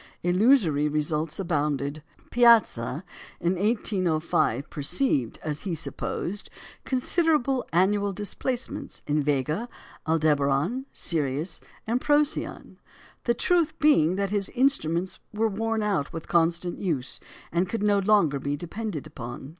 Illusory 0.23 0.87
results 0.89 1.39
abounded. 1.39 2.01
Piazza 2.31 3.03
in 3.39 3.53
1805 3.53 4.67
perceived, 4.67 5.37
as 5.43 5.61
he 5.61 5.75
supposed, 5.75 6.49
considerable 6.85 7.67
annual 7.71 8.11
displacements 8.11 9.03
in 9.05 9.21
Vega, 9.21 9.69
Aldebaran, 10.07 10.87
Sirius, 10.91 11.61
and 11.85 12.01
Procyon; 12.01 12.79
the 13.25 13.35
truth 13.35 13.77
being 13.77 14.15
that 14.15 14.31
his 14.31 14.49
instruments 14.55 15.19
were 15.35 15.47
worn 15.47 15.83
out 15.83 16.11
with 16.11 16.27
constant 16.27 16.79
use, 16.79 17.19
and 17.51 17.69
could 17.69 17.83
no 17.83 17.99
longer 17.99 18.39
be 18.39 18.55
depended 18.57 19.05
upon. 19.05 19.49